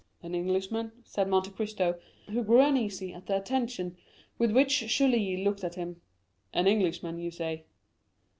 "An 0.23 0.33
Englishman," 0.33 0.93
said 1.03 1.27
Monte 1.27 1.51
Cristo, 1.51 1.99
who 2.25 2.43
grew 2.43 2.59
uneasy 2.59 3.13
at 3.13 3.27
the 3.27 3.37
attention 3.37 3.97
with 4.39 4.49
which 4.51 4.79
Julie 4.87 5.43
looked 5.43 5.63
at 5.63 5.75
him. 5.75 6.01
"An 6.53 6.65
Englishman 6.65 7.19
you 7.19 7.29
say?" 7.29 7.65